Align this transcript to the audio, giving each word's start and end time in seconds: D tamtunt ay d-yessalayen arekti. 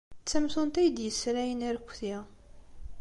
D 0.23 0.25
tamtunt 0.29 0.79
ay 0.81 0.89
d-yessalayen 0.89 1.65
arekti. 1.69 2.15